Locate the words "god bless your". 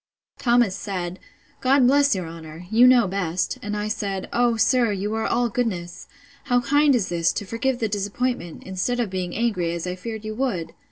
1.59-2.27